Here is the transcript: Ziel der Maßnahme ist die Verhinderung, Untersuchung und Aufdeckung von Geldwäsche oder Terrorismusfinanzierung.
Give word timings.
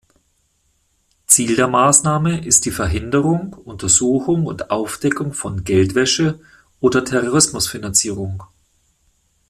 Ziel 1.27 1.55
der 1.55 1.67
Maßnahme 1.67 2.43
ist 2.43 2.65
die 2.65 2.71
Verhinderung, 2.71 3.53
Untersuchung 3.53 4.47
und 4.47 4.71
Aufdeckung 4.71 5.31
von 5.31 5.63
Geldwäsche 5.63 6.39
oder 6.79 7.05
Terrorismusfinanzierung. 7.05 8.41